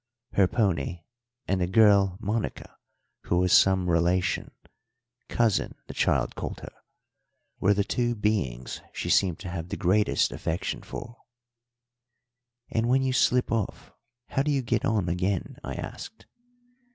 [0.33, 1.03] Her pony
[1.47, 2.75] and the girl Monica,
[3.25, 4.49] who was some relation
[5.29, 6.73] cousin, the child called her
[7.59, 11.17] were the two beings she seemed to have the greatest affection for.
[12.71, 13.91] "And when you slip off,
[14.29, 16.25] how do you get on again?" I asked.